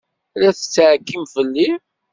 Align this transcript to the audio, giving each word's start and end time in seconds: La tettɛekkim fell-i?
La 0.39 0.49
tettɛekkim 0.57 1.23
fell-i? 1.33 1.69